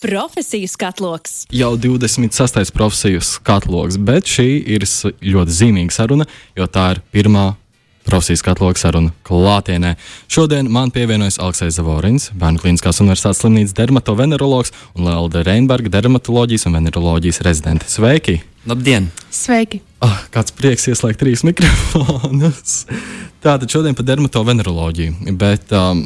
Profesiju 0.00 0.68
skatloks. 0.68 1.46
Jau 1.50 1.76
26. 1.76 2.72
profesiju 2.72 3.20
skatloks, 3.24 3.96
bet 3.96 4.28
šī 4.28 4.48
ir 4.76 4.84
ļoti 5.24 5.54
zīmīga 5.60 5.94
saruna, 5.94 6.26
jo 6.56 6.66
tā 6.68 6.90
ir 6.92 7.00
pirmā 7.14 7.54
profesijas 8.04 8.44
katloga 8.44 8.78
saruna 8.78 9.14
klātienē. 9.26 9.94
Šodien 10.28 10.68
man 10.72 10.92
pievienojas 10.92 11.40
Alksais 11.42 11.78
Zavorins, 11.78 12.28
Bērnu 12.36 12.60
Kliniskās 12.60 13.00
Universitātes 13.00 13.40
slimnīcas 13.40 13.74
dermatovenerologs 13.80 14.74
un 14.94 15.08
Lelda 15.08 15.42
Reinberga, 15.48 15.90
dermatoloģijas 15.96 16.68
un 16.68 16.76
veneroloģijas 16.76 17.42
rezidente. 17.48 17.88
Sveiki! 17.90 18.42
Labdien! 18.68 19.08
Sveiki! 19.32 19.80
Ah, 20.04 20.26
kāds 20.34 20.52
prieks 20.52 20.90
ieslēgt 20.92 21.24
trīs 21.24 21.42
mikrofonus. 21.46 22.82
Tātad 23.40 23.70
šodien 23.72 23.96
par 23.96 24.06
dermatoveneroloģiju, 24.12 25.36
bet 25.40 25.72
um, 25.72 26.04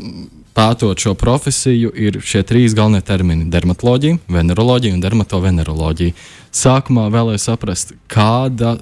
pētot 0.55 0.99
šo 0.99 1.15
profesiju, 1.15 1.93
ir 1.95 2.21
šie 2.25 2.43
trīs 2.47 2.75
galvenie 2.75 3.03
termini- 3.07 3.51
dermatoloģija, 3.55 4.19
veneroloģija 4.29 4.95
un 4.95 5.01
dermatoveneroloģija. 5.01 6.13
Sākumā 6.53 7.09
vēlēju 7.11 7.39
saprast, 7.39 7.93
kāda 8.09 8.81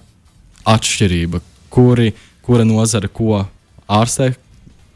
atšķirība, 0.66 1.40
kuri, 1.70 2.12
kura 2.42 2.64
nozara 2.64 3.08
ko 3.08 3.46
ārstē, 3.88 4.34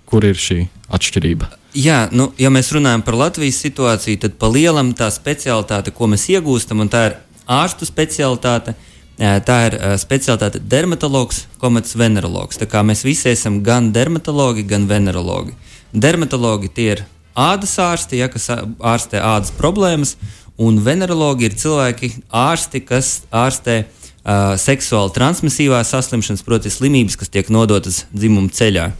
kur 0.06 0.24
ir 0.24 0.34
šī 0.34 0.68
atšķirība. 0.92 1.48
Jā, 1.72 2.10
nu, 2.12 2.32
ja 2.36 2.50
mēs 2.52 2.68
runājam 2.77 3.02
par 3.04 3.14
Latvijas 3.16 3.62
situāciju, 3.64 4.20
tad 4.20 4.34
pa 4.36 4.50
lielam 4.52 4.92
tā 4.92 5.08
specialitāte, 5.08 5.92
ko 5.96 6.06
mēs 6.06 6.28
iegūstam, 6.28 6.82
un 6.84 6.91
tā 6.92 7.06
ir 7.06 7.14
ārstu 7.48 7.88
specialitāte, 7.88 8.74
tā 9.16 9.56
ir 9.70 9.78
specialitāte 10.00 10.60
dermatologs, 10.60 11.46
komats 11.62 11.96
venerologs. 11.96 12.60
Tā 12.60 12.68
kā 12.68 12.82
mēs 12.84 13.06
visi 13.06 13.30
esam 13.32 13.62
gan 13.64 13.92
dermatologi, 13.92 14.66
gan 14.68 14.84
venerologi. 14.91 15.56
Dermatologi 15.92 16.70
tie 16.73 16.87
ir 16.95 17.05
ādas 17.37 17.74
ārsti, 17.80 18.20
ja, 18.23 18.28
kas 18.33 18.48
ārstē 18.52 19.20
ādas 19.20 19.52
problēmas, 19.56 20.16
un 20.60 20.78
venerologi 20.84 21.48
ir 21.48 21.56
cilvēki, 21.59 22.10
ārsti, 22.28 22.83
kas 22.89 23.12
ārstē 23.28 23.83
uh, 23.84 24.55
seksuāli 24.61 25.14
transmisīvās 25.16 25.92
saslimšanas, 25.94 26.44
proti, 26.47 26.72
slimības, 26.72 27.19
kas 27.20 27.33
tiek 27.33 27.50
nodotas 27.53 28.05
dzimuma 28.12 28.53
ceļā. 28.53 28.91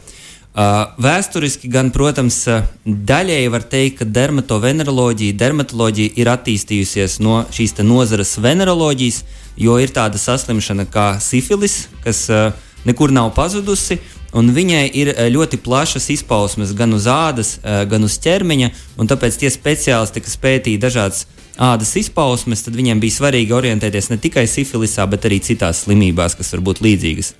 Uh, 0.53 0.93
vēsturiski 1.01 1.69
gan, 1.73 1.89
protams, 1.89 2.43
daļēji 2.85 3.49
var 3.49 3.63
teikt, 3.71 4.03
ka 4.03 4.05
dermatoveneroloģija, 4.05 5.37
dermatoloģija 5.39 6.13
ir 6.21 6.29
attīstījusies 6.29 7.17
no 7.25 7.39
šīs 7.53 7.73
nozares 7.81 8.35
veneroloģijas, 8.37 9.23
jo 9.57 9.79
ir 9.81 9.93
tāda 9.93 10.21
saslimšana 10.21 10.85
kā 10.93 11.15
sifilis, 11.21 11.87
kas 12.05 12.27
uh, 12.29 12.51
nekur 12.85 13.13
nav 13.13 13.33
pazudusi, 13.33 13.97
un 14.33 14.51
viņai 14.55 14.83
ir 14.89 15.13
uh, 15.13 15.27
ļoti 15.33 15.61
plašas 15.63 16.09
izpausmes 16.15 16.73
gan 16.77 16.93
uz 16.97 17.07
ādas, 17.11 17.57
uh, 17.61 17.83
gan 17.89 18.05
uz 18.07 18.17
ķermeņa, 18.23 18.73
tāpēc 19.13 19.39
tie 19.41 19.53
speciālisti, 19.53 20.23
kas 20.25 20.39
pētīja 20.41 20.85
dažādas 20.87 21.25
ādas 21.61 21.93
izpausmes, 21.99 22.63
tad 22.65 22.77
viņiem 22.77 23.01
bija 23.01 23.19
svarīgi 23.19 23.53
orientēties 23.53 24.09
ne 24.09 24.17
tikai 24.21 24.47
sifilisā, 24.49 25.05
bet 25.09 25.27
arī 25.29 25.39
citās 25.43 25.83
slimībās, 25.85 26.37
kas 26.39 26.53
var 26.55 26.63
būt 26.65 26.81
līdzīgas. 26.85 27.33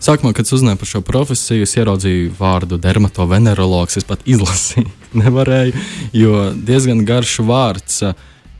Sākumā, 0.00 0.32
kad 0.32 0.48
uzzināju 0.48 0.80
par 0.80 0.88
šo 0.88 1.02
profesiju, 1.04 1.66
es 1.66 1.76
ieraudzīju 1.76 2.32
vārdu 2.38 2.78
dermatovenerologs. 2.80 3.98
Es 4.00 4.06
pat 4.08 4.22
izlasīt 4.24 4.88
nevarēju, 5.20 5.76
jo 6.16 6.46
diezgan 6.56 7.04
garš 7.08 7.40
vārds. 7.44 8.00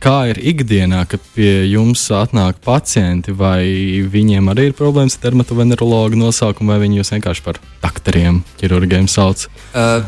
Kā 0.00 0.30
ir 0.30 0.38
ikdienā, 0.40 1.02
kad 1.04 1.20
pie 1.34 1.66
jums 1.68 2.06
atnāk 2.16 2.62
pacienti, 2.64 3.34
vai 3.36 4.00
viņiem 4.08 4.46
arī 4.48 4.70
ir 4.70 4.76
problēmas 4.78 5.18
ar 5.18 5.26
dermatovenerologu 5.26 6.16
nosaukumu, 6.16 6.72
vai 6.72 6.78
viņi 6.86 7.02
jūs 7.02 7.12
vienkārši 7.12 7.42
par 7.44 7.58
doktoriem, 7.82 8.38
ķirurgiem 8.62 9.04
sauc? 9.12 9.44
Uh, 9.76 10.06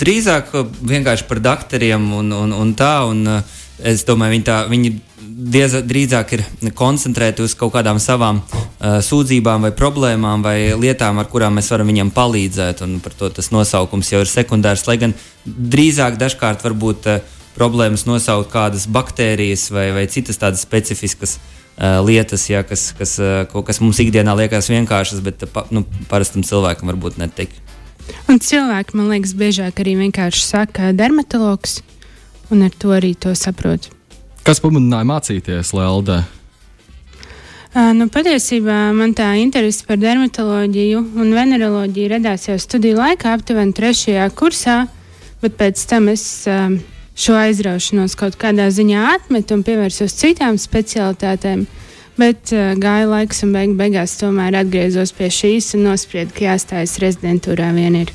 drīzāk 0.00 0.50
vienkārši 0.90 1.28
par 1.28 1.38
doktoriem 1.44 2.08
un, 2.18 2.32
un, 2.34 2.54
un 2.64 2.72
tā. 2.74 2.96
Un, 3.06 3.20
uh, 3.30 3.60
es 3.78 4.02
domāju, 4.08 4.34
viņi, 4.34 4.46
tā, 4.48 4.56
viņi 4.72 4.90
diez, 5.54 5.76
drīzāk 5.86 6.34
ir 6.34 6.42
koncentrēti 6.74 7.44
uz 7.46 7.54
kaut 7.58 7.76
kādām 7.76 8.00
savām 8.02 8.40
uh, 8.42 8.96
sūdzībām, 9.06 9.68
vai 9.68 9.70
problēmām, 9.70 10.42
vai 10.42 10.56
lietām, 10.74 11.20
ar 11.22 11.30
kurām 11.30 11.60
mēs 11.60 11.70
varam 11.70 11.94
viņam 11.94 12.10
palīdzēt. 12.18 12.82
Un 12.88 12.98
par 13.04 13.14
to 13.14 13.30
tas 13.38 13.52
nosaukums 13.54 14.10
jau 14.10 14.24
ir 14.24 14.34
sekundārs. 14.34 14.82
Lai 14.90 14.98
gan 15.04 15.14
drīzāk 15.46 16.18
dažkārt 16.18 16.66
var 16.66 16.76
būt 16.86 17.08
uh, 17.12 17.38
problēmas 17.56 18.06
nosaukt 18.08 18.50
kādas 18.52 18.86
baktērijas 18.90 19.68
vai, 19.74 19.90
vai 19.96 20.06
citas 20.10 20.40
tādas 20.40 20.64
specifiskas. 20.64 21.38
Uh, 21.72 22.02
lietas, 22.04 22.44
ja, 22.50 22.60
kas, 22.68 22.90
kas, 22.92 23.14
uh, 23.16 23.62
kas 23.64 23.80
mums 23.80 23.96
ikdienā 24.02 24.34
liekas 24.36 24.68
vienkāršas, 24.68 25.22
bet 25.24 25.46
uh, 25.46 25.48
pa, 25.48 25.64
nu, 25.72 25.86
parastam 26.10 26.44
cilvēkam 26.44 26.90
varbūt 26.92 27.16
netik. 27.16 27.54
Un 28.28 28.42
cilvēki, 28.44 28.92
man 28.98 29.08
liekas, 29.08 29.32
biežāk 29.38 29.80
arī 29.80 29.96
vienkārši 30.02 30.44
saka 30.44 30.92
dermatologs, 30.92 31.80
un 32.52 32.66
ar 32.68 32.76
to 32.76 32.92
arī 32.92 33.14
to 33.16 33.32
saprot. 33.38 33.88
Kas 34.44 34.60
pamudināja 34.60 35.08
mācīties 35.08 35.72
Lelde? 35.72 36.20
Uh, 37.72 37.88
nu, 37.96 38.10
patiesībā 38.12 38.90
man 38.92 39.16
tā 39.16 39.30
interese 39.40 39.86
par 39.88 39.96
dermatoloģiju 39.96 41.00
un 41.24 41.32
veneroloģiju 41.32 42.14
radās 42.18 42.50
jau 42.50 42.58
studiju 42.60 43.00
laikā, 43.00 43.32
aptuveni 43.32 43.72
trešajā 43.72 44.28
kursā, 44.36 44.82
bet 45.40 45.56
pēc 45.56 45.88
tam 45.88 46.12
es 46.12 46.26
um, 46.52 46.82
šo 47.18 47.36
aizraušanos 47.36 48.16
kaut 48.18 48.36
kādā 48.40 48.68
ziņā 48.72 49.04
atmetu 49.16 49.56
un 49.58 49.64
pievērsos 49.66 50.16
citām 50.18 50.58
specialitātēm. 50.60 51.66
Bet 52.20 52.52
uh, 52.52 52.74
gāja 52.76 53.08
laiks, 53.08 53.40
un 53.46 53.54
beig 53.56 53.72
beigās 53.78 54.18
tomēr 54.20 54.58
atgriezos 54.60 55.14
pie 55.16 55.30
šīs 55.32 55.72
un 55.78 55.86
nospriedu, 55.88 56.34
ka 56.36 56.50
jāstājas 56.50 56.98
rezidentūrā 57.00 57.70
vien 57.72 57.96
ir. 58.02 58.12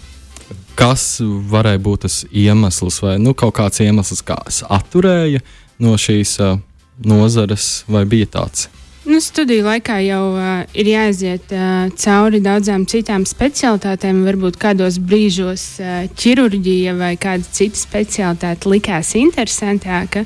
Kas 0.78 1.18
varēja 1.50 1.81
būt 1.81 2.06
tas 2.06 2.19
iemesls, 2.30 3.02
vai 3.02 3.16
nu, 3.18 3.34
kaut 3.34 3.56
kāds 3.57 3.81
iemesls, 3.81 4.22
kas 4.25 4.62
atturēja 4.69 5.41
no 5.81 5.97
šīs 5.97 6.38
uh, 6.46 6.59
nozares, 7.02 7.81
vai 7.90 8.06
bija 8.06 8.30
tāds? 8.38 8.68
Nu, 9.07 9.22
studiju 9.23 9.63
laikā 9.63 10.01
jau 10.03 10.23
uh, 10.35 10.66
ir 10.75 10.88
jāiziet 10.91 11.53
uh, 11.56 11.85
cauri 11.95 12.41
daudzām 12.44 12.84
citām 12.91 13.23
specialitātēm. 13.23 14.19
Varbūt 14.28 14.57
kādos 14.59 14.97
brīžos 15.00 15.63
uh, 15.79 16.01
ķirurģija 16.12 16.95
vai 17.00 17.13
kāda 17.16 17.47
cita 17.56 17.79
specialitāte 17.79 18.68
likās 18.68 19.13
interesantāka. 19.16 20.25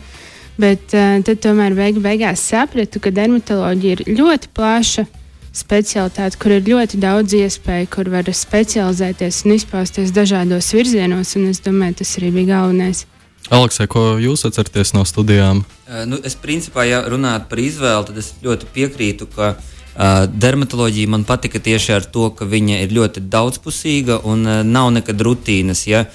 Bet 0.57 0.97
uh, 0.97 1.19
tad 1.21 1.43
tomēr 1.45 1.77
beig 1.77 2.01
beigās 2.01 2.41
sapratu, 2.49 3.03
ka 3.03 3.13
dermatoloģija 3.13 3.99
ir 3.99 4.03
ļoti 4.17 4.49
plaša 4.57 5.05
specialitāte, 5.53 6.41
kur 6.41 6.57
ir 6.57 6.65
ļoti 6.73 6.97
daudz 7.05 7.37
iespēju, 7.37 7.93
kur 7.93 8.09
var 8.09 8.33
specializēties 8.33 9.43
un 9.45 9.59
izpausties 9.59 10.15
dažādos 10.15 10.73
virzienos. 10.73 11.37
Un 11.37 11.51
es 11.53 11.61
domāju, 11.61 12.01
tas 12.01 12.17
arī 12.17 12.33
bija 12.39 12.55
galvenais. 12.55 13.05
Aleksē, 13.51 13.84
ko 13.91 14.16
jūs 14.22 14.45
atceraties 14.47 14.94
no 14.95 15.03
studijām? 15.03 15.66
Uh, 15.84 16.06
nu, 16.07 16.22
es 16.23 16.38
principā, 16.39 16.85
ja 16.88 17.01
runājot 17.03 17.50
par 17.51 17.59
izvēli, 17.59 18.07
tad 18.07 18.19
es 18.22 18.31
ļoti 18.45 18.69
piekrītu, 18.72 19.28
ka 19.34 19.50
uh, 19.57 20.23
dermatoloģija 20.31 21.12
man 21.12 21.25
patika 21.28 21.59
tieši 21.59 21.97
ar 21.97 22.07
to, 22.07 22.29
ka 22.31 22.47
viņa 22.47 22.79
ir 22.85 22.95
ļoti 22.95 23.25
daudzpusīga 23.34 24.22
un 24.31 24.47
uh, 24.47 24.61
nav 24.63 24.94
nekad 24.95 25.19
rutīnas. 25.28 25.84
Ja? 25.90 26.06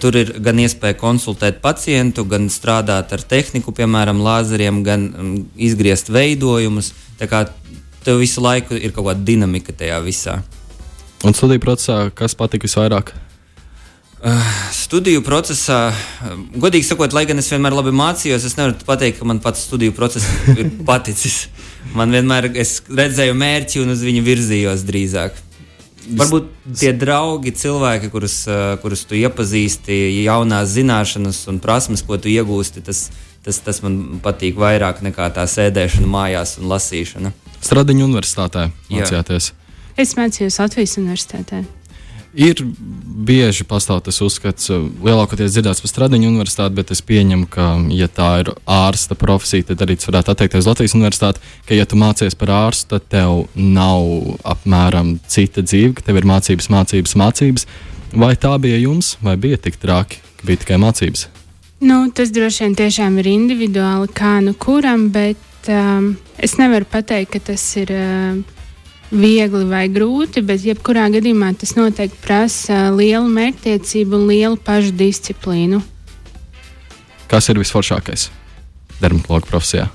Tur 0.00 0.16
ir 0.18 0.32
gan 0.42 0.58
iespēja 0.58 0.96
konsultēt 0.98 1.60
pacientu, 1.62 2.24
gan 2.26 2.48
strādāt 2.50 3.12
ar 3.14 3.22
tehniku, 3.22 3.70
piemēram, 3.76 4.18
lāzeriem, 4.24 4.80
gan 4.82 5.04
um, 5.12 5.36
izgriezt 5.54 6.10
veidojumus. 6.10 6.90
Tā 7.20 7.28
kā 7.30 7.44
tev 8.02 8.24
visu 8.24 8.42
laiku 8.42 8.74
ir 8.74 8.96
kaut 8.96 9.12
kāda 9.12 9.22
dinamika 9.28 9.76
tajā 9.76 10.00
visā. 10.02 10.40
Un 11.28 11.36
studiju 11.36 11.62
procesā, 11.62 12.00
kas 12.16 12.34
patika 12.34 12.66
visvairāk? 12.66 13.14
Studiju 14.72 15.20
procesā, 15.20 15.90
um, 16.24 16.46
godīgi 16.56 16.86
sakot, 16.88 17.12
lai 17.12 17.26
gan 17.28 17.36
es 17.42 17.50
vienmēr 17.52 17.74
labi 17.76 17.92
mācījos, 17.94 18.46
es 18.48 18.56
nevaru 18.56 18.78
pateikt, 18.88 19.18
ka 19.20 19.28
man 19.28 19.42
pats 19.44 19.66
studiju 19.68 19.92
process 19.96 20.24
ir 20.56 20.70
paticis. 20.88 21.50
Man 21.96 22.14
vienmēr 22.14 22.48
es 22.56 22.78
redzēju 22.88 23.36
mērķi 23.36 23.84
un 23.84 23.92
uz 23.92 24.00
viņu 24.06 24.24
virzījos 24.26 24.86
drīzāk. 24.88 25.36
Varbūt 26.16 26.48
tie 26.80 26.94
draugi, 26.96 27.52
cilvēki, 27.60 28.08
kurus, 28.14 28.40
uh, 28.48 28.78
kurus 28.80 29.04
tu 29.04 29.18
iepazīsti, 29.18 30.00
jaunās 30.24 30.72
zināšanas 30.72 31.44
un 31.52 31.60
prasmes, 31.60 32.04
ko 32.06 32.16
tu 32.16 32.32
iegūsti, 32.32 32.86
tas, 32.88 33.08
tas, 33.44 33.60
tas 33.68 33.82
man 33.84 34.20
patīk 34.24 34.56
vairāk 34.56 35.04
nekā 35.04 35.28
tā 35.36 35.44
sēdēšana 35.50 36.08
mājās 36.08 36.56
un 36.62 36.70
lasīšana. 36.72 37.34
Stradiņu 37.60 38.08
universitātē 38.08 38.70
Jā. 38.88 39.02
mācījāties. 39.02 39.52
Es 40.00 40.14
mācījos 40.16 40.62
Latvijas 40.62 40.96
Universitātē. 41.02 41.66
Ir 42.36 42.60
bieži 43.26 43.64
pastāv 43.64 44.02
tas 44.04 44.18
uzskats, 44.20 44.68
uh, 44.68 44.82
lielākoties 45.04 45.54
dzirdēts 45.54 45.80
par 45.80 45.88
Stradiņu 45.88 46.28
universitāti, 46.28 46.76
bet 46.76 46.90
es 46.92 47.00
pieņemu, 47.00 47.46
ka, 47.48 47.68
ja 47.96 48.10
tā 48.12 48.28
ir 48.42 48.50
ārsta 48.68 49.16
profesija, 49.16 49.70
tad 49.70 49.84
arī 49.86 49.96
tas 49.96 50.10
varētu 50.10 50.34
attiekties 50.34 50.68
Latvijas 50.68 50.94
universitāti, 50.98 51.40
ka, 51.64 51.72
ja 51.78 51.86
tu 51.88 51.96
mācies 51.96 52.36
par 52.36 52.52
ārstu, 52.52 52.90
tad 52.92 53.06
tev 53.14 53.46
nav 53.56 54.04
apmēram 54.44 55.14
cita 55.32 55.64
dzīve, 55.64 55.94
ka 55.96 56.04
tev 56.04 56.20
ir 56.20 56.28
mācības, 56.28 56.68
mācības, 56.76 57.16
mācības. 57.22 57.64
Vai 58.16 58.34
tā 58.40 58.52
bija 58.60 58.82
jums, 58.84 59.14
vai 59.24 59.38
bija 59.40 59.56
tik 59.56 59.80
traki, 59.80 60.20
ka 60.36 60.50
bija 60.50 60.60
tikai 60.60 60.78
mācības? 60.82 61.26
Nu, 61.88 62.02
tas 62.12 62.30
droši 62.36 62.66
vien 62.66 62.76
tiešām 62.76 63.16
ir 63.20 63.30
individuāli, 63.32 64.12
kā 64.16 64.36
nu 64.44 64.52
kuram, 64.60 65.08
bet 65.12 65.72
um, 65.72 66.12
es 66.36 66.58
nevaru 66.60 66.88
pateikt, 66.88 67.32
ka 67.32 67.42
tas 67.50 67.64
ir 67.80 67.92
uh, 67.96 68.55
viegli 69.10 69.66
vai 69.68 69.84
grūti, 69.92 70.42
bet 70.46 70.64
jebkurā 70.66 71.10
gadījumā 71.14 71.52
tas 71.60 71.76
noteikti 71.78 72.18
prasa 72.24 72.88
lielu 72.94 73.28
mērķtiecību 73.28 74.18
un 74.18 74.26
lielu 74.32 74.58
pašu 74.58 74.96
disciplīnu. 74.96 75.82
Kas 77.30 77.50
ir 77.50 77.58
visforšākais? 77.58 78.30
dermatologa 79.00 79.46
profesijā? 79.50 79.88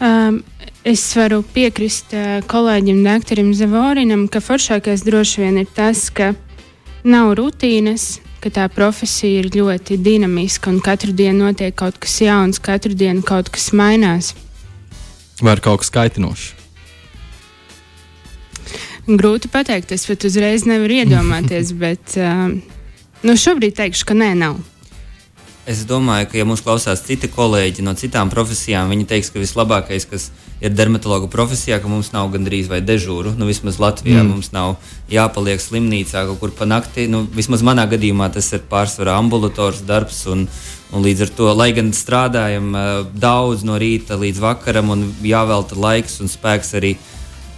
Um, 0.00 0.40
es 0.84 1.02
varu 1.16 1.42
piekrist 1.54 2.14
uh, 2.16 2.40
kolēģim, 2.48 3.02
doktoram 3.04 3.52
Zavorinam, 3.56 4.26
ka 4.32 4.40
foršākais 4.44 5.04
droši 5.04 5.44
vien 5.44 5.60
ir 5.60 5.68
tas, 5.76 6.08
ka 6.08 6.32
nav 7.04 7.34
rutīnas, 7.38 8.20
ka 8.40 8.52
tā 8.52 8.68
profesija 8.72 9.42
ir 9.42 9.50
ļoti 9.52 9.98
dinamiska 10.00 10.72
un 10.72 10.80
katru 10.84 11.12
dienu 11.16 11.50
notiek 11.50 11.76
kaut 11.76 12.00
kas 12.00 12.20
jauns, 12.24 12.62
katru 12.62 12.96
dienu 12.96 13.24
kaut 13.26 13.52
kas 13.52 13.70
mainās. 13.76 14.32
Vai 15.40 15.56
ir 15.56 15.64
kaut 15.64 15.84
kas 15.84 15.92
kaitinošs? 15.92 16.59
Grūti 19.10 19.48
pateikt, 19.50 19.90
es 19.96 20.04
pat 20.06 20.22
uzreiz 20.28 20.66
nevaru 20.68 21.00
iedomāties, 21.02 21.72
bet 21.82 22.14
uh, 22.20 22.52
nu 23.26 23.34
šobrīd 23.34 23.74
teikšu, 23.80 24.06
ka 24.06 24.14
nē, 24.14 24.34
nav. 24.38 24.60
Es 25.70 25.82
domāju, 25.86 26.28
ka, 26.30 26.38
ja 26.40 26.46
mūsu 26.48 26.64
klausās 26.64 27.02
citi 27.04 27.28
kolēģi 27.30 27.82
no 27.84 27.92
citām 27.98 28.30
profesijām, 28.32 28.88
viņi 28.90 29.04
teiks, 29.10 29.28
ka 29.30 29.42
vislabākais, 29.42 30.06
kas 30.08 30.30
ir 30.62 30.72
dermatologa 30.72 31.28
profesijā, 31.30 31.78
ka 31.82 31.90
mums 31.90 32.10
nav 32.14 32.30
gandrīz 32.32 32.70
vai 32.70 32.80
dežūru. 32.82 33.34
Nu, 33.38 33.48
vismaz 33.48 33.78
Latvijā 33.82 34.22
mm. 34.22 34.30
mums 34.32 34.50
nav 34.54 34.78
jāpaliek 35.12 35.60
slimnīcā 35.62 36.24
kaut 36.30 36.40
kur 36.40 36.54
pa 36.56 36.68
nakti. 36.68 37.06
Nu, 37.12 37.22
vismaz 37.36 37.62
manā 37.66 37.84
gadījumā 37.92 38.30
tas 38.34 38.50
ir 38.56 38.64
pārsvarā 38.72 39.18
ambulators 39.20 39.84
darbs. 39.86 40.24
Un, 40.32 40.48
un 40.90 41.06
līdz 41.06 41.26
ar 41.26 41.32
to, 41.38 41.52
lai 41.54 41.70
gan 41.76 41.92
strādājam 41.94 42.72
uh, 42.72 42.90
daudz 43.12 43.62
no 43.66 43.78
rīta 43.80 44.18
līdz 44.20 44.42
vakaram 44.42 44.94
un 44.96 45.06
jāvelta 45.22 45.78
laiks 45.78 46.18
un 46.24 46.32
spēks 46.32 46.74
arī 46.80 46.96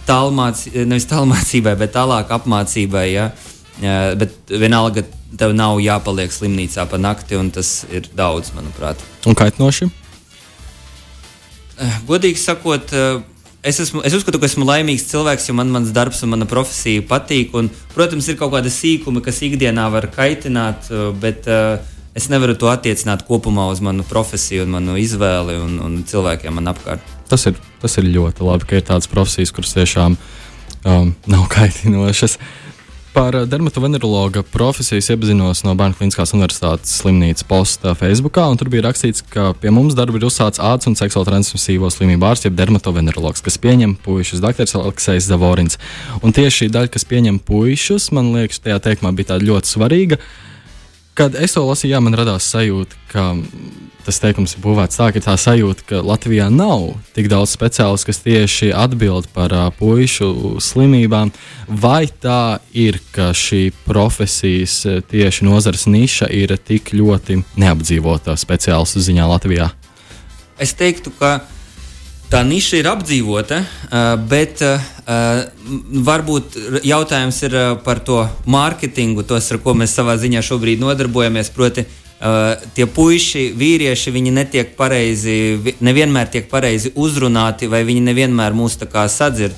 tālmāc, 0.07 0.67
nevis 0.73 1.09
tālmācībai, 1.09 1.75
bet 1.79 1.95
tālāk 1.95 2.31
apmācībai. 2.35 3.07
Ja? 3.13 3.31
Uh, 3.81 4.13
bet 4.19 4.53
vienalga 4.53 5.05
tev 5.39 5.53
nav 5.57 5.79
jāpaliek 5.81 6.33
slimnīcā 6.33 6.85
pa 6.89 6.99
nakti, 7.01 7.37
un 7.39 7.49
tas 7.53 7.81
ir 7.91 8.07
daudz, 8.15 8.53
manuprāt. 8.57 9.01
Un 9.25 9.37
kaitinoši? 9.37 9.89
Eh, 11.73 11.93
godīgi 12.07 12.37
sakot, 12.37 12.93
eh, 12.93 13.21
es, 13.65 13.79
esmu, 13.81 14.03
es 14.05 14.13
uzskatu, 14.13 14.39
ka 14.39 14.45
esmu 14.45 14.67
laimīgs 14.67 15.07
cilvēks, 15.09 15.47
jo 15.49 15.55
man 15.57 15.71
mans 15.73 15.93
darbs 15.95 16.21
un 16.23 16.33
mana 16.35 16.45
profesija 16.49 17.01
patīk. 17.09 17.55
Un, 17.57 17.71
protams, 17.95 18.27
ir 18.29 18.37
kaut 18.37 18.53
kādi 18.53 18.71
sīkumi, 18.73 19.23
kas 19.25 19.41
ikdienā 19.47 19.89
var 19.91 20.07
kaitināt, 20.13 20.91
eh, 20.91 21.09
bet 21.17 21.49
es 22.15 22.29
nevaru 22.31 22.55
to 22.59 22.69
attiecināt 22.71 23.25
kopumā 23.27 23.67
uz 23.71 23.81
manu 23.83 24.05
profesiju, 24.07 24.67
un 24.67 24.75
manu 24.77 24.97
izvēli 25.01 25.59
un, 25.61 25.79
un 25.83 26.01
cilvēkiem 26.07 26.59
man 26.59 26.73
apkārt. 26.73 27.13
Tas 27.29 27.47
ir, 27.49 27.57
tas 27.81 27.97
ir 28.01 28.11
ļoti 28.13 28.45
labi, 28.45 28.69
ka 28.69 28.79
ir 28.79 28.85
tādas 28.87 29.09
profesijas, 29.09 29.53
kuras 29.55 29.73
tiešām 29.77 30.17
um, 30.17 31.15
nav 31.29 31.47
kaitinošas. 31.53 32.37
Uh, 32.37 32.63
Par 33.13 33.35
eh, 33.35 33.45
dermatovenerologa 33.45 34.41
profesiju 34.43 35.01
iepazinos 35.13 35.61
no 35.63 35.75
Bērnu 35.77 35.93
Kliniskās 35.99 36.31
Universitātes 36.33 36.95
slimnīcas 36.97 37.45
posta 37.45 37.93
Facebook. 37.97 38.39
Tur 38.57 38.71
bija 38.73 38.87
rakstīts, 38.87 39.21
ka 39.29 39.51
pie 39.53 39.69
mums 39.69 39.93
darbu 39.93 40.17
ir 40.17 40.25
uzsācis 40.25 40.61
ātrus 40.63 40.89
un 40.89 40.97
seksuāli 40.97 41.29
transmisīvo 41.29 41.91
slimību 41.93 42.25
ārsts, 42.31 42.47
jeb 42.47 42.57
dermatovenerologs, 42.57 43.45
kas 43.45 43.59
pieņem 43.61 43.93
puikas, 44.01 44.41
dr. 44.41 44.65
Aleksis 44.81 45.29
Zavorins. 45.29 45.77
Un 46.25 46.33
tieši 46.33 46.63
šī 46.63 46.71
daļa, 46.73 46.89
kas 46.95 47.05
pieņem 47.11 47.37
puikas, 47.45 48.09
man 48.17 48.33
liekas, 48.33 48.63
tajā 48.65 48.81
teikumā 48.87 49.13
bija 49.13 49.37
ļoti 49.37 49.75
svarīga. 49.75 50.19
Kad 51.13 51.35
es 51.37 51.53
to 51.53 51.61
lasīju, 51.67 51.91
jā, 51.93 51.99
man 52.01 52.15
radās 52.17 52.47
sajūta, 52.49 52.97
ka 53.11 53.27
tas 54.03 54.17
teikums 54.19 54.55
ir 54.55 54.63
būvēts 54.63 54.97
tā, 54.97 55.11
ka 55.13 55.21
tā 55.21 55.35
sajūta, 55.37 55.85
ka 55.87 55.99
Latvijā 56.01 56.47
nav 56.49 56.89
tik 57.13 57.29
daudz 57.31 57.53
speciālistu, 57.53 58.09
kas 58.09 58.21
tieši 58.23 58.71
atbild 58.73 59.29
par 59.35 59.53
uh, 59.53 59.67
pušu 59.77 60.57
slimībām. 60.63 61.29
Vai 61.69 62.07
tā 62.09 62.57
ir, 62.73 62.97
ka 63.13 63.29
šī 63.37 63.67
profesijas 63.85 64.79
tieši 65.11 65.45
nozares 65.45 65.85
niša 65.85 66.31
ir 66.33 66.55
tik 66.57 66.95
ļoti 66.97 67.43
neapdzīvota 67.61 68.33
speciālistu 68.39 69.05
ziņā 69.05 69.29
Latvijā? 69.35 69.69
Es 70.57 70.73
teiktu, 70.77 71.13
ka 71.19 71.43
tā 72.33 72.41
niša 72.41 72.79
ir 72.81 72.87
apdzīvota, 72.89 73.59
bet 74.29 74.61
varbūt 76.07 76.55
jautājums 76.87 77.41
ir 77.45 77.57
par 77.85 78.01
to 78.05 78.23
mārketingu, 78.49 79.25
tos, 79.27 79.51
ar 79.53 79.59
ko 79.61 79.75
mēs 79.77 79.93
savā 79.93 80.15
ziņā 80.17 80.41
šobrīd 80.45 80.81
nodarbojamies. 80.81 81.51
Proti, 81.53 81.85
tie 82.73 82.87
puiši, 82.89 83.45
vīrieši, 83.59 84.15
viņi 84.15 84.33
netiek 84.33 84.73
pareizi, 84.79 85.35
nevienmēr 85.83 86.31
tiek 86.33 86.49
pareizi 86.49 86.93
uzrunāti, 86.95 87.69
vai 87.69 87.83
viņi 87.85 88.07
nevienmēr 88.09 88.57
mūs 88.57 88.79
tā 88.81 88.89
kā 88.89 89.05
sadzird. 89.11 89.53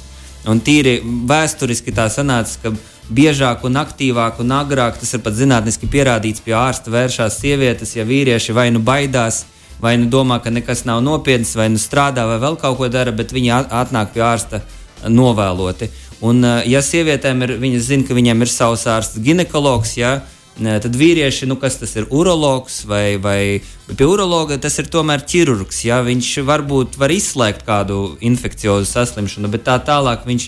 Un 0.51 0.59
tīri 0.59 0.99
vēsturiski 1.31 1.95
tā 1.95 2.09
sanāca, 2.11 2.59
ka 2.61 2.75
biežāk 3.07 3.63
un 3.65 3.79
aktīvāk 3.79 4.43
un 4.43 4.51
agrāk 4.57 4.99
tas 4.99 5.15
ir 5.15 5.23
pat 5.23 5.37
zinātniski 5.37 5.87
pierādīts 5.89 6.43
pie 6.43 6.57
ārsta 6.59 6.91
vēršās 6.91 7.39
sievietes, 7.39 7.95
ja 7.95 8.03
vīrieši 8.05 8.53
vai 8.57 8.67
nu 8.73 8.83
baidās, 8.83 9.45
vai 9.81 9.95
nu 10.01 10.09
domā, 10.11 10.39
ka 10.43 10.53
nekas 10.53 10.85
nav 10.87 11.01
nopietns, 11.05 11.55
vai 11.57 11.69
nu 11.73 11.81
strādā, 11.81 12.25
vai 12.29 12.39
vēl 12.41 12.57
kaut 12.61 12.77
ko 12.79 12.89
dara, 12.91 13.13
bet 13.15 13.33
viņi 13.35 13.53
atnāk 13.65 14.13
pie 14.15 14.23
ārsta 14.25 14.61
novēloti. 15.07 15.89
Un, 16.25 16.41
ja 16.65 16.81
sievietēm 16.81 17.43
ir, 17.45 17.57
viņas 17.61 17.89
zina, 17.89 18.07
ka 18.07 18.15
viņiem 18.17 18.45
ir 18.45 18.51
savs 18.51 18.85
ārsts 18.89 19.19
ginekologs, 19.21 19.97
ja, 19.99 20.19
Tad 20.55 20.93
vīrieši, 20.95 21.49
nu, 21.51 21.57
kas 21.59 21.75
tas 21.81 21.91
ir 21.99 22.05
urologs 22.15 22.85
vai, 22.87 23.17
vai 23.19 23.59
pie 23.89 24.05
urologa, 24.07 24.55
tas 24.61 24.77
ir 24.79 24.87
tomēr 24.87 25.25
ķirurgs. 25.27 25.81
Ja? 25.83 25.97
Viņš 26.05 26.29
varbūt 26.47 26.95
var 27.01 27.11
izslēgt 27.11 27.65
kādu 27.67 28.15
infekciozu 28.23 28.87
saslimšanu, 28.87 29.51
bet 29.51 29.65
tā 29.67 29.75
tālāk 29.83 30.23
viņš 30.23 30.47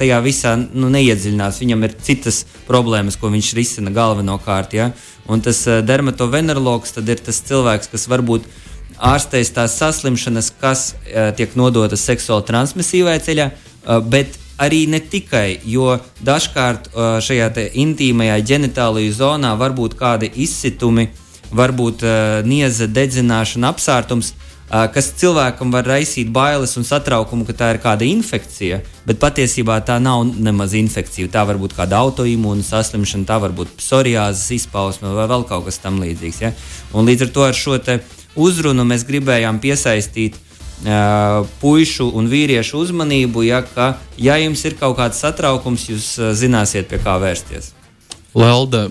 tajā 0.00 0.22
visā 0.24 0.54
nu, 0.56 0.88
neiedziļinās. 0.96 1.60
Viņam 1.60 1.84
ir 1.84 1.98
citas 2.00 2.46
problēmas, 2.64 3.20
ko 3.20 3.28
viņš 3.34 3.52
risina 3.60 3.92
galvenokārt. 3.92 4.78
Ja? 4.80 4.88
Un 5.28 5.44
tas 5.44 5.66
dermatovenerologs 5.68 6.96
ir 7.04 7.20
tas 7.20 7.44
cilvēks, 7.44 7.92
kas 7.92 8.08
varbūt 8.08 8.48
ārstēs 9.04 9.52
tās 9.52 9.76
saslimšanas, 9.82 10.48
kas 10.64 10.94
tiek 11.36 11.60
nodotas 11.60 12.08
seksuāli 12.08 12.48
transmisīvā 12.48 13.20
ceļā, 13.20 13.52
bet 14.08 14.39
arī 14.60 14.84
ne 14.90 15.00
tikai, 15.00 15.60
jo 15.64 15.96
dažkārt 16.24 16.90
uh, 16.92 17.16
šajā 17.24 17.48
intīmajā 17.80 18.36
ģenitāliju 18.52 19.16
zonā 19.16 19.54
var 19.58 19.72
būt 19.76 19.96
kādi 19.98 20.30
izsitumi, 20.44 21.08
varbūt 21.56 22.04
uh, 22.04 22.14
nieza 22.46 22.88
dedzināšana, 22.90 23.70
apsārtums, 23.72 24.34
uh, 24.34 24.84
kas 24.92 25.12
cilvēkam 25.22 25.72
var 25.72 25.88
raisīt 25.88 26.28
bailes 26.34 26.76
un 26.76 26.84
satraukumu, 26.84 27.46
ka 27.48 27.56
tā 27.56 27.70
ir 27.74 27.80
kāda 27.82 28.06
infekcija, 28.06 28.82
bet 29.08 29.22
patiesībā 29.22 29.80
tā 29.88 29.96
nav 30.02 30.26
nemaz 30.28 30.76
infekcija. 30.76 31.32
Tā 31.32 31.46
var 31.48 31.58
būt 31.62 31.78
kāda 31.78 32.02
autoimūna 32.04 32.66
saslimšana, 32.66 33.28
tā 33.32 33.40
var 33.40 33.56
būt 33.56 33.72
psoriāzes 33.80 34.60
izpausme 34.60 35.16
vai 35.16 35.26
vēl 35.30 35.48
kaut 35.48 35.66
kas 35.70 35.80
tamlīdzīgs. 35.86 36.44
Ja? 36.44 36.52
Un 36.92 37.08
līdz 37.08 37.26
ar 37.30 37.34
to 37.34 37.48
ar 37.48 37.56
šo 37.56 37.80
uzrunu 38.40 38.84
mēs 38.86 39.02
gribējām 39.08 39.58
piesaistīt 39.58 40.36
uh, 40.36 40.49
pušu 41.60 42.08
un 42.16 42.28
vīriešu 42.30 42.80
uzmanību, 42.80 43.44
ja, 43.44 43.60
ka, 43.62 43.98
ja 44.16 44.38
jums 44.40 44.64
ir 44.64 44.78
kaut 44.80 44.96
kāds 44.96 45.20
satraukums, 45.20 45.88
jūs 45.90 46.14
zināsiet, 46.38 46.88
pie 46.88 47.00
kā 47.02 47.18
vērsties. 47.20 47.72
Lelda, 48.34 48.88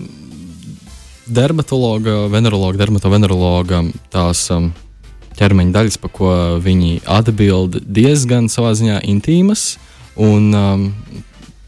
dermatologa, 1.26 2.28
venerologa, 2.30 2.78
dermatovenerologa, 2.78 3.82
tās 4.12 4.44
um, 4.54 4.70
ķermeņa 5.38 5.74
daļas, 5.74 5.98
pa 5.98 6.12
ko 6.12 6.30
viņi 6.62 7.00
atbild, 7.08 7.80
diezgan 7.86 8.50
savā 8.52 8.74
ziņā 8.78 9.02
intīmas. 9.10 9.74
Un, 10.20 10.50
um, 10.54 10.86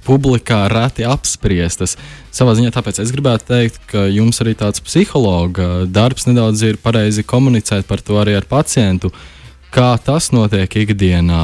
publikā 0.03 0.65
reti 0.67 1.05
apspriestas. 1.07 1.95
Savā 2.35 2.57
ziņā 2.59 2.73
tāpēc 2.75 2.99
es 3.05 3.13
gribētu 3.15 3.47
teikt, 3.53 3.77
ka 3.87 4.09
jums 4.11 4.43
arī 4.43 4.57
tāds 4.59 4.83
psihologa 4.83 5.85
darbs 5.87 6.27
nedaudz 6.27 6.65
ir 6.67 6.81
pareizi 6.83 7.23
komunicēt 7.23 7.87
par 7.87 8.03
to 8.03 8.19
arī 8.19 8.35
ar 8.35 8.49
pacientu. 8.51 9.13
Uh, 9.15 9.42
Kā 9.73 9.95
tas 10.05 10.29
notiek 10.37 10.75
ikdienā? 10.83 11.43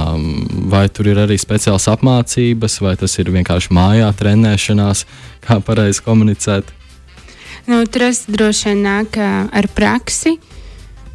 Vai 0.69 0.85
tur 0.93 1.09
ir 1.09 1.21
arī 1.23 1.39
speciāls 1.41 1.89
apmācības, 1.89 2.75
vai 2.85 2.93
tas 3.01 3.15
ir 3.17 3.31
vienkārši 3.33 3.73
mājā 3.73 4.11
trenēšanās, 4.19 5.07
kā 5.47 5.57
pareizi 5.65 6.05
komunicēt? 6.05 6.69
Nu, 7.69 7.81
tas 7.89 8.27
droši 8.29 8.71
vien 8.71 8.85
nāk 8.85 9.17
ar 9.21 9.69
praksi. 9.73 10.37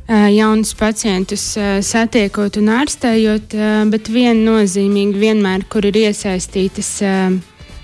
Jaunus 0.10 0.74
pacientus 0.75 1.43
satiekot 1.86 2.58
un 2.60 2.72
ārstējot, 2.79 3.53
bet 3.93 4.10
viennozīmīgi 4.12 5.22
vienmēr, 5.22 5.67
kur 5.70 5.86
ir 5.88 6.01
iesaistītas 6.10 6.96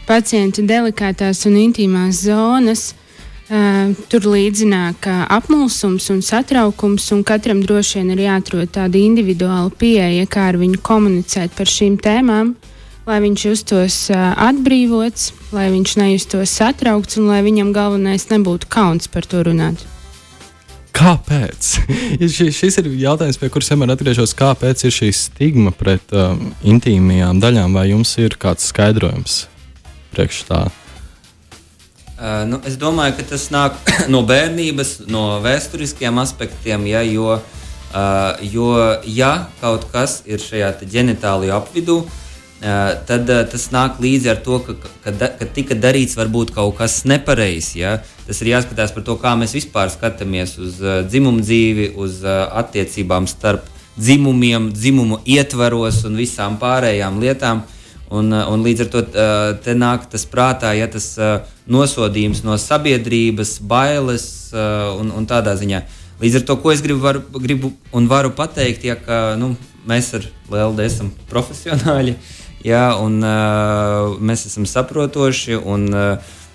pacientu 0.09 0.65
delikātās 0.67 1.45
un 1.47 1.61
intīmās 1.61 2.25
zonas, 2.25 2.89
Uh, 2.91 3.08
tur 3.49 4.25
līdzināk 4.29 5.07
uh, 5.09 5.23
apmulsums 5.33 6.09
un 6.13 6.21
satraukums, 6.25 7.07
un 7.15 7.23
katram 7.25 7.63
droši 7.65 7.99
vien 7.99 8.11
ir 8.13 8.23
jāatrod 8.27 8.69
tāda 8.75 8.99
individuāla 9.01 9.71
pieeja, 9.73 10.27
kā 10.29 10.51
ar 10.51 10.59
viņu 10.61 10.81
komunicēt 10.85 11.55
par 11.57 11.69
šīm 11.69 11.97
tēmām, 12.03 12.53
lai 13.09 13.19
viņš 13.23 13.45
justos 13.47 13.95
atbrīvots, 14.13 15.31
lai 15.55 15.69
viņš 15.73 15.95
nejustos 15.97 16.53
satraukts 16.59 17.17
un 17.17 17.31
lai 17.31 17.39
viņam 17.45 17.71
galvenais 17.73 18.27
nebūtu 18.29 18.69
kauns 18.69 19.09
par 19.09 19.25
to 19.25 19.41
runāt. 19.47 19.81
Kāpēc? 20.93 21.71
Šis 22.59 22.77
ir 22.81 22.91
jautājums, 22.99 23.39
pie 23.39 23.49
kuras 23.49 23.71
vienmēr 23.71 23.95
atgriežos. 23.95 24.35
Kāpēc 24.37 24.83
ir 24.85 24.93
šī 24.93 25.09
stigma 25.15 25.73
pret 25.73 26.13
um, 26.13 26.51
intīmajām 26.61 27.41
daļām, 27.41 27.77
vai 27.77 27.87
jums 27.93 28.13
ir 28.21 28.37
kāds 28.41 28.69
skaidrojums 28.73 29.45
priekš 30.13 30.43
tā? 30.49 30.61
Uh, 30.67 30.88
nu, 32.49 32.59
es 32.67 32.75
domāju, 32.79 33.15
ka 33.19 33.29
tas 33.31 33.47
nāk 33.53 33.79
no 34.13 34.23
bērnības, 34.27 34.97
no 35.07 35.39
vēsturiskiem 35.45 36.19
aspektiem, 36.21 36.87
ja, 36.91 37.05
jo 37.05 37.39
Uh, 37.89 38.37
jo, 38.53 38.75
ja 39.09 39.49
kaut 39.57 39.87
kas 39.89 40.19
ir 40.29 40.37
šajā 40.37 40.67
ģenitālajā 40.85 41.55
apvidū, 41.57 41.95
uh, 42.05 42.91
tad 43.09 43.31
uh, 43.33 43.39
tas 43.49 43.63
nāk 43.73 43.97
līdzi 43.97 44.29
ar 44.29 44.43
to, 44.45 44.59
ka, 44.61 44.75
ka, 44.77 44.91
ka, 45.09 45.29
ka 45.39 45.47
tika 45.55 45.73
darīts 45.73 46.13
varbūt 46.19 46.53
kaut 46.53 46.75
kas 46.77 46.99
nepareizs. 47.09 47.71
Ja? 47.79 47.95
Tas 48.27 48.43
ir 48.43 48.51
jāskatās 48.51 48.93
par 48.93 49.07
to, 49.07 49.15
kā 49.17 49.33
mēs 49.41 49.57
vispār 49.57 49.89
skatāmies 49.89 50.53
uz 50.61 50.77
uh, 50.85 50.99
dzimumu 51.01 51.41
dzīvi, 51.41 51.87
uz 51.97 52.21
uh, 52.27 52.45
attiecībām 52.61 53.25
starp 53.31 53.65
dzimumiem, 53.97 54.69
dzimumu 54.69 55.23
ietvaros 55.25 56.03
un 56.05 56.21
visām 56.21 56.61
pārējām 56.61 57.17
lietām. 57.25 57.65
Un, 58.09 58.33
un 58.33 58.63
līdz 58.65 58.85
ar 58.85 58.89
to 58.89 59.03
te 59.61 59.75
nāk 59.77 60.07
tas 60.09 60.23
prātā, 60.25 60.71
ja 60.73 60.87
tas 60.89 61.11
nosodījums 61.69 62.41
no 62.41 62.57
sabiedrības, 62.57 63.59
bailes 63.61 64.25
un, 64.53 65.11
un 65.13 65.27
tādā 65.29 65.53
ziņā. 65.59 65.83
Līdz 66.19 66.39
ar 66.41 66.47
to, 66.47 66.57
ko 66.59 66.73
es 66.73 66.81
gribu, 66.81 67.03
var, 67.05 67.21
gribu 67.37 67.69
un 67.95 68.09
varu 68.09 68.33
pateikt, 68.35 68.87
ja, 68.89 68.97
ka 68.97 69.37
nu, 69.39 69.53
mēs 69.87 70.09
ar 70.17 70.25
Lielu 70.49 70.81
esam 70.83 71.13
profesionāļi, 71.29 72.17
ja, 72.65 72.97
un 72.97 73.21
mēs 74.25 74.49
esam 74.49 74.67
saprotoši. 74.69 75.61
Un, 75.61 75.89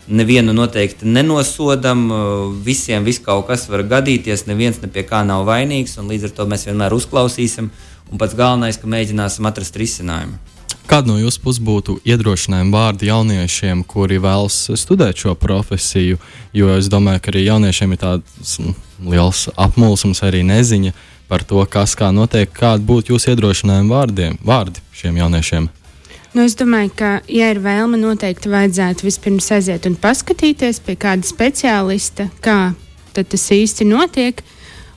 Nevienu 0.04 0.52
noteikti 0.52 1.08
nenosodam, 1.08 2.02
visiem 2.60 3.06
viss 3.06 3.22
kaut 3.24 3.46
kas 3.48 3.62
var 3.72 3.86
gadīties, 3.88 4.42
neviens 4.44 4.76
ne 4.82 4.90
pie 4.92 5.00
kā 5.08 5.22
nav 5.24 5.46
vainīgs, 5.48 5.96
un 5.96 6.12
līdz 6.12 6.28
ar 6.28 6.34
to 6.36 6.44
mēs 6.50 6.66
vienmēr 6.68 6.92
uzklausīsim. 6.92 7.70
Un 8.12 8.20
pats 8.20 8.36
galvenais, 8.36 8.76
ka 8.76 8.90
mēģināsim 8.90 9.48
atrast 9.48 9.80
risinājumu. 9.80 10.36
Kāda 10.84 11.08
no 11.08 11.14
jūsu 11.16 11.40
puses 11.40 11.62
būtu 11.64 11.94
iedrošinājuma 12.04 12.76
vārdi 12.76 13.08
jauniešiem, 13.08 13.86
kuri 13.88 14.18
vēlas 14.20 14.66
studēt 14.76 15.22
šo 15.22 15.32
profesiju? 15.40 16.18
Jo 16.52 16.74
es 16.76 16.90
domāju, 16.92 17.22
ka 17.24 17.32
arī 17.32 17.46
jauniešiem 17.46 17.94
ir 17.94 18.00
tāds 18.02 18.58
mm, 18.60 18.74
liels 19.08 19.46
apmulsums, 19.56 20.20
arī 20.28 20.42
neziņa 20.44 20.92
par 21.30 21.46
to, 21.48 21.64
kas 21.72 21.96
kā 21.96 22.12
notiek. 22.12 22.52
Kādi 22.52 22.84
būtu 22.84 23.14
jūsu 23.14 23.32
iedrošinājuma 23.32 23.96
vārdiem, 23.96 24.36
vārdi 24.44 24.84
šiem 24.92 25.16
jauniešiem? 25.22 25.70
Nu, 26.34 26.44
es 26.44 26.56
domāju, 26.58 26.92
ka, 26.98 27.10
ja 27.32 27.48
ir 27.54 27.64
vēlme, 27.64 27.96
noteikti 28.04 28.50
vajadzētu 28.52 29.06
vispirms 29.06 29.52
aiziet 29.56 29.88
un 29.88 29.96
paskatīties 29.96 30.82
pie 30.84 30.98
kāda 31.00 31.24
speciālista, 31.24 32.28
kā 32.44 32.74
tas 33.14 33.50
īsti 33.54 33.86
notiek. 33.88 34.42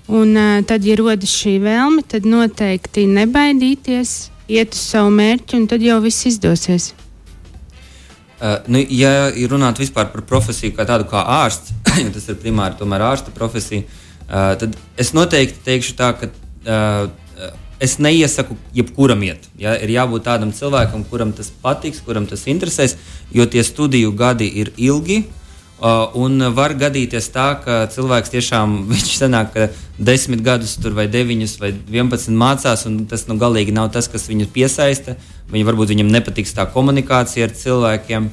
Un, 0.08 0.34
uh, 0.36 0.64
tad, 0.68 0.84
ja 0.88 0.96
rodas 1.00 1.32
šī 1.32 1.60
vēlme, 1.64 2.02
tad 2.10 2.26
noteikti 2.28 3.04
nebaidīties, 3.12 4.18
iet 4.48 4.74
uz 4.76 4.82
savu 4.94 5.12
mērķi, 5.14 5.60
un 5.60 5.68
tad 5.72 5.84
jau 5.84 6.00
viss 6.04 6.28
izdosies. 6.30 6.94
Uh, 8.38 8.60
nu, 8.70 8.82
ja 8.94 9.32
runāt 9.50 9.80
par 9.94 10.12
profesiju 10.30 10.76
kā 10.78 10.86
tādu 10.86 11.08
kā 11.10 11.24
ārsts, 11.42 11.74
jo 12.04 12.10
tas 12.14 12.28
ir 12.30 12.38
primāri 12.42 12.78
tomēr 12.78 13.02
ārsta 13.02 13.34
profesija, 13.34 13.88
uh, 14.28 14.54
tad 14.62 14.78
es 14.98 15.14
noteikti 15.18 15.64
teikšu 15.66 15.96
tā, 15.98 16.12
ka 16.20 16.30
uh, 16.30 17.10
es 17.80 17.98
neiesaku 18.02 18.58
jebkuram 18.74 19.22
iet. 19.26 19.48
Ja? 19.60 19.76
Ir 19.78 19.92
jābūt 19.94 20.26
tādam 20.28 20.54
cilvēkam, 20.56 21.06
kuram 21.10 21.34
tas 21.38 21.50
patiks, 21.64 22.02
kuram 22.06 22.28
tas 22.30 22.46
interesēs, 22.50 22.98
jo 23.34 23.46
tie 23.46 23.64
studiju 23.66 24.14
gadi 24.18 24.50
ir 24.62 24.74
ilgi. 24.78 25.24
Uh, 25.78 26.08
un 26.18 26.42
var 26.58 26.74
gadīties 26.74 27.28
tā, 27.30 27.52
ka 27.62 27.84
cilvēks 27.94 28.32
tiešām 28.34 28.72
viņš 28.92 29.12
senāk, 29.20 29.52
ka 29.54 29.68
desmit 30.02 30.42
gadus 30.42 30.74
tur 30.82 30.96
vai 30.98 31.06
deviņus 31.06 31.54
vai 31.62 31.70
vienpadsmit 31.70 32.34
mācās, 32.38 32.88
un 32.90 33.04
tas 33.06 33.28
nu, 33.30 33.38
galīgi 33.38 33.76
nav 33.78 33.92
tas, 33.94 34.10
kas 34.10 34.26
viņu 34.26 34.50
piesaista. 34.56 35.14
Viņa 35.54 35.68
varbūt 35.70 35.94
viņam 35.94 36.10
nepatiks 36.16 36.58
tā 36.58 36.66
komunikācija 36.74 37.46
ar 37.46 37.54
cilvēkiem. 37.54 38.32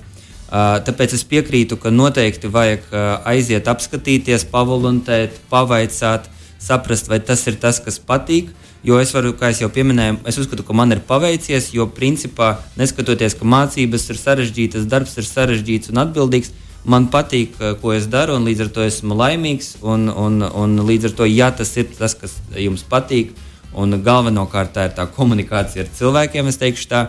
Uh, 0.54 0.80
tāpēc 0.86 1.18
es 1.18 1.26
piekrītu, 1.28 1.76
ka 1.80 1.92
noteikti 1.92 2.48
vajag 2.48 2.88
uh, 2.94 3.04
aiziet, 3.28 3.68
apskatīties, 3.68 4.48
pavolontēt, 4.48 5.36
pavaicāt, 5.52 6.30
saprast, 6.64 7.12
vai 7.12 7.20
tas 7.20 7.44
ir 7.50 7.60
tas, 7.60 7.76
kas 7.84 8.00
patīk. 8.00 8.54
Jo 8.84 8.98
es 9.00 9.12
varu, 9.16 9.32
kā 9.36 9.48
jau 9.52 9.68
pieminēju, 9.72 10.22
es 10.28 10.36
uzskatu, 10.40 10.64
ka 10.64 10.76
man 10.76 10.92
ir 10.92 11.04
paveicies, 11.04 11.70
jo 11.76 11.86
principā, 11.92 12.54
neskatoties, 12.80 13.36
ka 13.36 13.48
mācības 13.48 14.10
ir 14.12 14.20
sarežģītas, 14.20 14.88
darbs 14.88 15.16
ir 15.20 15.28
sarežģīts 15.28 15.92
un 15.92 16.02
atbildīgs, 16.04 16.52
man 16.84 17.08
patīk, 17.12 17.56
ko 17.80 17.94
es 17.96 18.06
daru, 18.10 18.38
un 18.38 18.46
līdz 18.48 18.66
ar 18.66 18.70
to 18.76 18.84
esmu 18.84 19.16
laimīgs. 19.18 19.74
Un, 19.82 20.08
un, 20.08 20.42
un 20.44 20.78
līdz 20.86 21.10
ar 21.10 21.16
to, 21.20 21.28
ja 21.28 21.50
tas 21.56 21.74
ir 21.80 21.90
tas, 21.96 22.16
kas 22.18 22.36
jums 22.60 22.84
patīk, 22.88 23.34
un 23.74 23.98
galvenokārt 24.04 24.74
tā 24.76 24.88
ir 24.88 24.96
tā 24.96 25.06
komunikācija 25.10 25.84
ar 25.84 25.92
cilvēkiem, 25.98 26.50
es 26.50 26.60
teikšu 26.60 26.90
tā, 26.90 27.04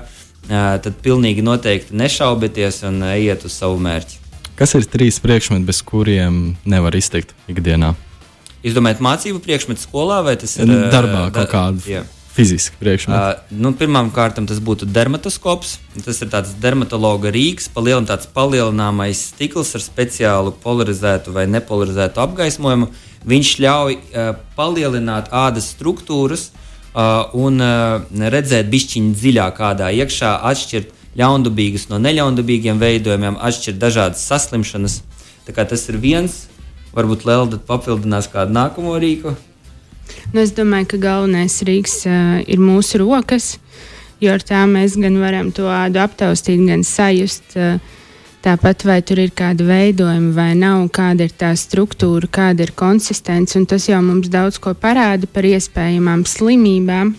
tad 0.48 0.94
pilnīgi 1.06 1.46
noteikti 1.46 1.98
nešaubieties 1.98 2.84
un 2.90 3.04
ejiet 3.12 3.46
uz 3.48 3.58
savu 3.60 3.80
mērķi. 3.82 4.22
Kas 4.56 4.72
ir 4.78 4.86
trīs 4.88 5.20
priekšmeti, 5.20 5.68
bez 5.68 5.82
kuriem 5.84 6.56
nevar 6.64 6.96
iztikt 6.96 7.36
ikdienā? 7.52 7.92
Jūs 8.66 8.74
domājat, 8.78 9.02
mācību 9.04 9.42
priekšmetu 9.44 9.84
skolā 9.84 10.22
vai 10.26 10.38
tas 10.42 10.56
ir 10.58 10.72
darbā 10.90 11.28
kaut 11.36 11.52
kāda? 11.52 12.06
Fiziski 12.36 12.76
priekšmets? 12.82 13.16
Uh, 13.16 13.60
nu, 13.64 13.72
Pirmkārt, 13.80 14.42
tas 14.50 14.58
būtu 14.60 14.90
dermatoskops. 14.92 15.78
Tas 16.04 16.20
ir 16.20 16.32
tāds 16.34 16.52
dermatologa 16.60 17.32
rīks, 17.32 17.70
palielināt 17.72 18.12
tāds 18.12 18.28
palielināmais 18.36 19.22
stikls 19.32 19.72
ar 19.78 19.84
speciālu 19.84 20.52
polarizētu 20.66 21.32
vai 21.36 21.46
nepolarizētu 21.48 22.20
apgaismojumu. 22.26 22.90
Viņš 23.32 23.54
ļauj 23.64 23.96
uh, 23.96 24.28
palielināt 24.60 25.32
ādas 25.32 25.72
struktūras 25.78 26.50
uh, 26.52 27.32
un 27.40 27.64
uh, 27.64 28.04
redzēt 28.36 28.68
bišķiņu 28.74 29.16
dziļāk 29.16 29.58
kādā 29.62 29.94
iekšā, 30.04 30.36
atšķirt 30.52 30.92
ļaundabīgus 31.16 31.88
no 31.88 32.04
neļaundabīgiem 32.04 32.84
veidojumiem, 32.84 33.40
atšķirt 33.40 33.80
dažādas 33.80 34.28
saslimšanas. 34.28 35.00
Tas 35.48 35.88
ir 35.88 36.04
viens, 36.04 36.42
varbūt 36.92 37.24
Lelda 37.24 37.64
papildinās 37.64 38.28
kādu 38.28 38.60
nākamo 38.60 39.00
rīku. 39.00 39.38
Nu, 40.34 40.42
es 40.42 40.54
domāju, 40.56 40.94
ka 40.94 41.02
galvenais 41.02 41.58
rīks 41.66 42.02
uh, 42.10 42.40
ir 42.46 42.62
mūsu 42.62 43.00
rokas, 43.02 43.56
jo 44.22 44.34
ar 44.34 44.44
tām 44.46 44.76
mēs 44.78 44.98
gan 45.00 45.20
varam 45.22 45.52
to 45.56 45.70
ādu 45.72 46.02
aptaustīt, 46.04 46.64
gan 46.68 46.84
sajust. 46.88 47.56
Uh, 47.56 48.02
Tāpat 48.46 48.84
vai 48.86 49.00
tur 49.02 49.18
ir 49.24 49.32
kāda 49.34 49.66
veidojuma 49.66 50.36
vai 50.36 50.52
nav, 50.54 50.84
kāda 50.94 51.26
ir 51.26 51.32
tā 51.34 51.48
struktūra, 51.58 52.28
kāda 52.30 52.68
ir 52.68 52.76
konsistence, 52.78 53.58
tas 53.66 53.88
jau 53.90 53.98
mums 54.06 54.30
daudz 54.30 54.60
ko 54.62 54.76
parāda 54.78 55.26
par 55.26 55.48
iespējamām 55.50 56.22
slimībām. 56.30 57.16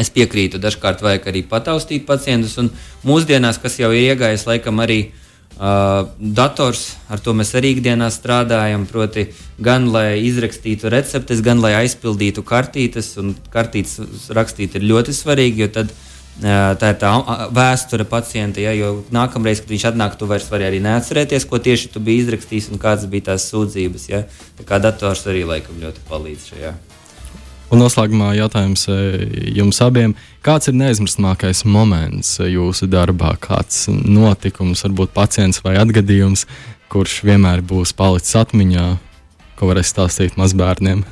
Es 0.00 0.08
piekrītu, 0.08 0.56
dažkārt 0.56 1.04
vajag 1.04 1.28
arī 1.34 1.44
pataustīt 1.50 2.06
pacientus, 2.08 2.56
mūsdienās, 3.04 3.60
kas 3.60 3.76
jau 3.82 3.92
ir 3.92 4.14
iegājis 4.14 4.46
laikam 4.48 4.80
arī 4.80 4.98
uh, 5.10 5.23
Uh, 5.54 6.08
dators, 6.18 6.96
ar 7.06 7.20
to 7.22 7.30
mēs 7.30 7.52
arī 7.54 7.76
ikdienā 7.76 8.08
strādājam, 8.10 8.88
proti, 8.90 9.28
gan 9.62 9.86
lai 9.94 10.18
izrakstītu 10.26 10.90
receptes, 10.90 11.44
gan 11.46 11.62
lai 11.62 11.76
aizpildītu 11.78 12.42
kartītes. 12.42 13.12
Kartītes 13.54 14.00
rakstīt 14.34 14.74
ir 14.74 14.88
ļoti 14.90 15.14
svarīgi, 15.14 15.62
jo 15.62 15.68
tad 15.76 15.92
uh, 15.94 16.74
tā 16.80 16.90
ir 16.90 16.98
tā 16.98 17.12
vēsture 17.54 18.06
pacienta. 18.10 18.64
Ja, 18.64 18.74
jo 18.74 19.04
nākamreiz, 19.14 19.62
kad 19.62 19.70
viņš 19.70 19.84
atnāk, 19.92 20.18
tu 20.18 20.26
vairs 20.30 20.50
vari 20.50 20.66
arī 20.72 20.82
neatcerēties, 20.82 21.46
ko 21.46 21.62
tieši 21.62 21.92
tu 21.94 22.02
biji 22.02 22.24
izrakstījis 22.24 22.72
un 22.74 22.82
kādas 22.82 23.06
bija 23.06 23.30
tās 23.30 23.46
sūdzības. 23.52 24.08
Ja. 24.10 24.24
Tā 24.58 24.66
kā 24.66 24.82
dators 24.82 25.22
arī 25.30 25.46
laikam 25.46 25.78
ļoti 25.86 26.02
palīdz 26.10 26.50
šajā. 26.50 26.74
Un 27.72 27.80
noslēgumā 27.80 28.34
jautājums 28.36 28.84
e, 28.92 28.98
jums 29.56 29.80
abiem. 29.82 30.12
Kāds 30.44 30.68
ir 30.68 30.76
neaizmirstamākais 30.76 31.64
moments 31.64 32.36
e, 32.38 32.50
jūsu 32.52 32.88
darbā? 32.92 33.32
Kāds 33.40 33.86
notikums, 33.88 34.84
varbūt 34.84 35.14
pacients 35.16 35.62
vai 35.64 35.78
atgadījums, 35.80 36.44
kurš 36.92 37.22
vienmēr 37.24 37.64
būs 37.64 37.94
palicis 37.96 38.36
atmiņā, 38.42 38.86
ko 39.58 39.72
varēs 39.72 39.94
stāstīt 39.94 40.36
mazbērniem? 40.40 41.06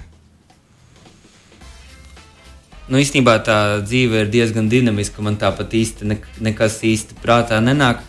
Nu, 2.92 3.00
īstenībā 3.00 3.38
tā 3.46 3.58
dzīve 3.80 4.26
ir 4.26 4.32
diezgan 4.32 4.68
dinamiska. 4.68 5.24
Man 5.24 5.38
tāpat 5.40 5.72
īsti 5.78 6.08
ne, 6.10 6.18
nekas 6.44 6.82
īsti 6.84 7.16
prātā 7.22 7.62
nenāk. 7.64 8.02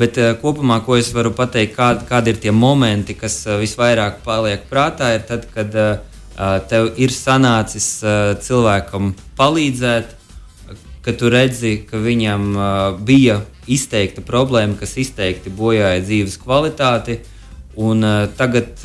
Bet 0.00 0.16
uh, 0.22 0.32
kopumā, 0.40 0.78
ko 0.86 0.96
es 0.96 1.10
varu 1.12 1.34
pateikt, 1.36 1.74
kādi, 1.76 2.06
kādi 2.08 2.32
ir 2.32 2.38
tie 2.40 2.52
momenti, 2.54 3.16
kas 3.18 3.42
uh, 3.48 3.58
visvairāk 3.60 4.22
paliek 4.24 4.64
prātā, 4.70 5.10
ir 5.16 5.26
tad, 5.28 5.48
kad 5.52 5.74
uh, 5.74 5.98
tev 6.70 6.94
ir 7.00 7.12
sanācis 7.12 7.88
cilvēkam 8.46 9.12
palīdzēt, 9.38 10.16
ka 11.04 11.14
tu 11.16 11.30
redzi, 11.32 11.74
ka 11.88 12.00
viņam 12.00 12.48
bija 13.04 13.40
izteikta 13.70 14.24
problēma, 14.24 14.78
kas 14.80 14.96
izteikti 15.00 15.52
bojāja 15.52 16.02
dzīves 16.04 16.38
kvalitāti, 16.40 17.20
un 17.80 18.04
tagad 18.36 18.84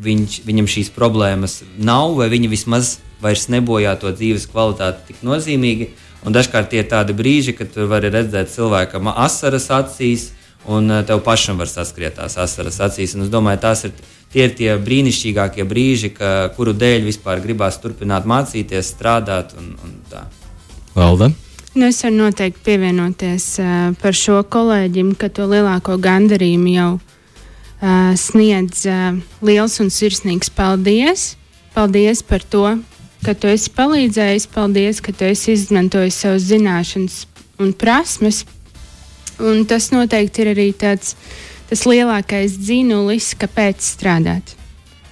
viņš, 0.00 0.40
viņam 0.48 0.68
šīs 0.70 0.90
problēmas 0.96 1.60
nav, 1.78 2.16
vai 2.18 2.28
viņa 2.32 2.50
vismaz 2.52 2.98
vairs 3.20 3.48
nebojā 3.52 3.94
to 4.00 4.12
dzīves 4.16 4.48
kvalitāti 4.50 5.10
tik 5.10 5.24
nozīmīgi. 5.26 5.90
Un 6.24 6.36
dažkārt 6.36 6.68
tie 6.72 6.82
ir 6.82 6.88
tādi 6.88 7.16
brīži, 7.16 7.54
kad 7.56 7.72
tu 7.72 7.86
vari 7.88 8.10
redzēt 8.12 8.52
cilvēkam 8.52 9.08
asaras 9.12 9.70
acīs, 9.72 10.30
un 10.68 10.92
tev 11.06 11.22
pašam 11.24 11.60
var 11.60 11.70
saskriet 11.70 12.18
tās 12.18 12.36
asaras 12.40 12.80
acīs. 12.84 13.14
Un 13.16 13.24
es 13.24 13.32
domāju, 13.32 13.62
tās 13.64 13.86
ir 13.88 13.94
tie 14.32 14.46
ir 14.46 14.56
tie 14.56 14.74
brīnišķīgākie 14.78 15.66
brīži, 15.68 16.12
ka, 16.14 16.50
kuru 16.56 16.74
dēļ 16.76 17.06
vispār 17.08 17.42
gribās 17.42 17.80
turpināt 17.82 18.28
mācīties, 18.30 18.92
strādāt 18.94 19.54
un, 19.58 19.72
un 19.84 19.96
tā. 20.10 20.24
Valda? 20.94 21.30
Nu, 21.74 21.86
es 21.86 22.00
varu 22.02 22.16
noteikti 22.16 22.64
pievienoties 22.66 23.46
uh, 23.62 23.74
par 24.02 24.16
šo 24.18 24.40
kolēģim, 24.50 25.14
ka 25.18 25.30
to 25.30 25.46
lielāko 25.50 25.94
gandarījumu 26.02 26.72
jau 26.74 26.92
uh, 26.98 28.14
sniedz 28.18 28.86
uh, 28.90 29.18
liels 29.46 29.78
un 29.82 29.92
sirsnīgs 29.94 30.50
paldies. 30.54 31.36
paldies 31.74 32.22
par 32.26 32.42
to, 32.42 32.64
ka 33.22 33.34
tu 33.38 33.46
esi 33.46 33.70
palīdzējis, 33.70 34.48
paldies, 34.50 34.98
ka 35.00 35.14
tu 35.14 35.28
esi 35.28 35.54
izmantojis 35.54 36.18
savas 36.24 36.48
zināšanas 36.50 37.20
un 37.62 37.70
prasmes. 37.72 38.42
Un 39.40 39.64
tas 39.68 39.90
noteikti 39.94 40.44
ir 40.44 40.52
arī 40.54 40.70
tāds, 40.76 41.14
tas 41.70 41.86
lielākais 41.88 42.58
dzinulis, 42.60 43.32
kāpēc 43.40 43.84
strādāt. 43.84 44.56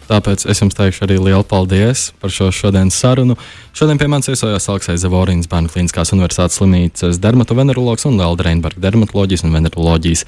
Tāpēc 0.08 0.46
es 0.48 0.62
jums 0.62 0.76
teikšu 0.76 1.04
arī 1.04 1.18
lielu 1.20 1.44
paldies 1.44 2.06
par 2.20 2.32
šo 2.32 2.48
šodienas 2.54 2.96
sarunu. 2.96 3.36
Šodien 3.76 4.00
pie 4.00 4.08
manis 4.08 4.30
viesojās 4.30 4.68
Alksais 4.72 5.02
Zavorīns, 5.02 5.50
Bērnu 5.52 5.68
Kliniskās 5.72 6.14
Universitātes 6.16 6.56
slimnīcas 6.56 7.20
dermatovenerologs 7.20 8.08
un 8.08 8.16
Lelda 8.16 8.48
Reinberga 8.48 8.80
dermatoloģijas 8.86 9.44
un 9.44 9.58
veneroloģijas 9.58 10.24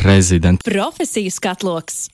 rezidents. 0.00 0.64
Profesiju 0.64 1.34
skatloks! 1.34 2.06